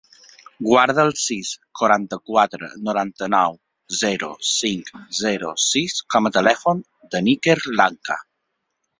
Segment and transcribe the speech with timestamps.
[0.67, 1.49] Guarda el sis,
[1.81, 3.59] quaranta-quatre, noranta-nou,
[3.97, 4.89] zero, cinc,
[5.19, 6.81] zero, sis com a telèfon
[7.13, 8.17] de l'Iker Langa.